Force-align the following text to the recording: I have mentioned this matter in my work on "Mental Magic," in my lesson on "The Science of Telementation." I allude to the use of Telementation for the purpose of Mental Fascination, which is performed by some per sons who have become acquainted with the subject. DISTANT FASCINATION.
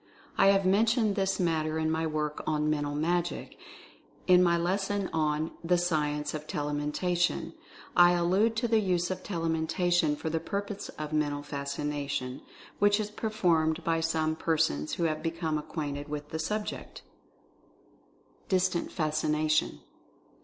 I 0.35 0.47
have 0.47 0.65
mentioned 0.65 1.13
this 1.15 1.39
matter 1.39 1.77
in 1.77 1.91
my 1.91 2.07
work 2.07 2.41
on 2.47 2.71
"Mental 2.71 2.95
Magic," 2.95 3.55
in 4.25 4.41
my 4.41 4.57
lesson 4.57 5.11
on 5.13 5.51
"The 5.63 5.77
Science 5.77 6.33
of 6.33 6.47
Telementation." 6.47 7.53
I 7.95 8.13
allude 8.13 8.55
to 8.55 8.67
the 8.67 8.79
use 8.79 9.11
of 9.11 9.21
Telementation 9.21 10.17
for 10.17 10.31
the 10.31 10.39
purpose 10.39 10.89
of 10.97 11.13
Mental 11.13 11.43
Fascination, 11.43 12.41
which 12.79 12.99
is 12.99 13.11
performed 13.11 13.83
by 13.83 13.99
some 13.99 14.35
per 14.35 14.57
sons 14.57 14.93
who 14.95 15.03
have 15.03 15.21
become 15.21 15.59
acquainted 15.59 16.09
with 16.09 16.29
the 16.29 16.39
subject. 16.39 17.03
DISTANT 18.49 18.91
FASCINATION. 18.91 19.81